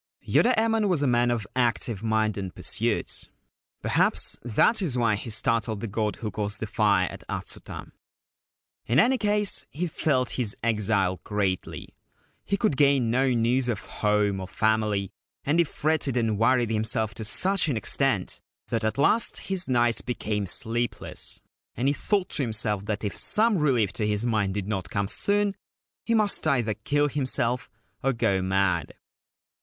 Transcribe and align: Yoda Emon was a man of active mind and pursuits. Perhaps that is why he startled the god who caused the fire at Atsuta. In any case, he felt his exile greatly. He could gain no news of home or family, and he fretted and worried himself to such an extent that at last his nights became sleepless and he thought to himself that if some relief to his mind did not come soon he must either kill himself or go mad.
Yoda 0.27 0.51
Emon 0.57 0.87
was 0.89 1.03
a 1.03 1.07
man 1.07 1.29
of 1.29 1.45
active 1.55 2.01
mind 2.01 2.35
and 2.35 2.55
pursuits. 2.55 3.29
Perhaps 3.83 4.39
that 4.41 4.81
is 4.81 4.97
why 4.97 5.13
he 5.13 5.29
startled 5.29 5.79
the 5.79 5.85
god 5.85 6.15
who 6.15 6.31
caused 6.31 6.59
the 6.59 6.65
fire 6.65 7.07
at 7.11 7.23
Atsuta. 7.29 7.91
In 8.87 8.99
any 8.99 9.19
case, 9.19 9.63
he 9.69 9.85
felt 9.85 10.31
his 10.41 10.57
exile 10.63 11.19
greatly. 11.23 11.93
He 12.43 12.57
could 12.57 12.77
gain 12.77 13.11
no 13.11 13.29
news 13.29 13.69
of 13.69 13.85
home 13.85 14.39
or 14.39 14.47
family, 14.47 15.11
and 15.43 15.59
he 15.59 15.63
fretted 15.65 16.17
and 16.17 16.39
worried 16.39 16.71
himself 16.71 17.13
to 17.13 17.23
such 17.23 17.67
an 17.69 17.77
extent 17.77 18.41
that 18.69 18.83
at 18.83 18.97
last 18.97 19.37
his 19.37 19.69
nights 19.69 20.01
became 20.01 20.47
sleepless 20.47 21.41
and 21.77 21.87
he 21.87 21.93
thought 21.93 22.29
to 22.29 22.41
himself 22.41 22.85
that 22.85 23.03
if 23.03 23.15
some 23.15 23.59
relief 23.59 23.93
to 23.93 24.07
his 24.07 24.25
mind 24.25 24.55
did 24.55 24.67
not 24.67 24.89
come 24.89 25.07
soon 25.07 25.55
he 26.03 26.15
must 26.15 26.47
either 26.47 26.73
kill 26.73 27.07
himself 27.07 27.69
or 28.01 28.13
go 28.13 28.41
mad. 28.41 28.95